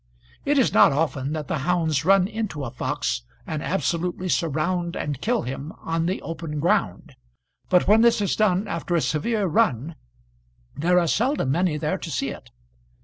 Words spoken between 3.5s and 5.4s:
absolutely surround and